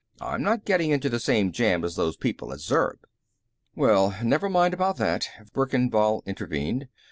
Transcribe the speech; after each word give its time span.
I'm 0.19 0.41
not 0.41 0.65
getting 0.65 0.89
into 0.89 1.09
the 1.09 1.19
same 1.19 1.51
jam 1.51 1.83
as 1.83 1.95
those 1.95 2.17
people 2.17 2.51
at 2.53 2.59
Zurb." 2.59 3.05
"Well, 3.75 4.15
never 4.23 4.49
mind 4.49 4.73
about 4.73 4.97
that," 4.97 5.29
Verkan 5.53 5.91
Vall 5.91 6.23
intervened. 6.25 6.87